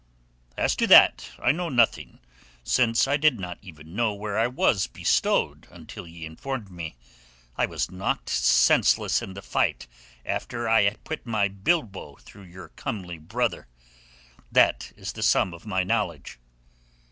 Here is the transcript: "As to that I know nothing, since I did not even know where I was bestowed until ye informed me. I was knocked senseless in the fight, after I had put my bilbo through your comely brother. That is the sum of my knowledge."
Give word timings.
"As 0.57 0.75
to 0.77 0.87
that 0.87 1.29
I 1.37 1.51
know 1.51 1.69
nothing, 1.69 2.17
since 2.63 3.07
I 3.07 3.17
did 3.17 3.39
not 3.39 3.59
even 3.61 3.95
know 3.95 4.15
where 4.15 4.35
I 4.35 4.47
was 4.47 4.87
bestowed 4.87 5.67
until 5.69 6.07
ye 6.07 6.25
informed 6.25 6.71
me. 6.71 6.95
I 7.55 7.67
was 7.67 7.91
knocked 7.91 8.29
senseless 8.29 9.21
in 9.21 9.35
the 9.35 9.43
fight, 9.43 9.85
after 10.25 10.67
I 10.67 10.81
had 10.85 11.03
put 11.03 11.27
my 11.27 11.49
bilbo 11.49 12.15
through 12.15 12.45
your 12.45 12.69
comely 12.69 13.19
brother. 13.19 13.67
That 14.51 14.91
is 14.97 15.13
the 15.13 15.21
sum 15.21 15.53
of 15.53 15.67
my 15.67 15.83
knowledge." 15.83 16.39